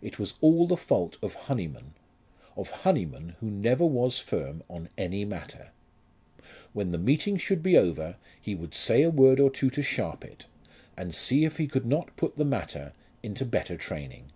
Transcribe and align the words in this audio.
It 0.00 0.18
was 0.18 0.36
all 0.40 0.66
the 0.66 0.78
fault 0.78 1.18
of 1.20 1.34
Honyman, 1.36 1.92
of 2.56 2.70
Honyman 2.82 3.36
who 3.40 3.50
never 3.50 3.84
was 3.84 4.18
firm 4.18 4.62
on 4.70 4.88
any 4.96 5.26
matter. 5.26 5.68
When 6.72 6.92
the 6.92 6.96
meeting 6.98 7.36
should 7.36 7.62
be 7.62 7.76
over 7.76 8.16
he 8.40 8.54
would 8.54 8.74
say 8.74 9.02
a 9.02 9.10
word 9.10 9.38
or 9.38 9.50
two 9.50 9.68
to 9.68 9.82
Sharpit, 9.82 10.46
and 10.96 11.14
see 11.14 11.44
if 11.44 11.58
he 11.58 11.66
could 11.66 11.84
not 11.84 12.16
put 12.16 12.36
the 12.36 12.44
matter 12.46 12.94
into 13.22 13.44
better 13.44 13.76
training. 13.76 14.30